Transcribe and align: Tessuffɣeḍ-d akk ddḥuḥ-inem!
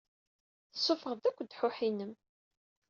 Tessuffɣeḍ-d 0.71 1.25
akk 1.29 1.39
ddḥuḥ-inem! 1.41 2.13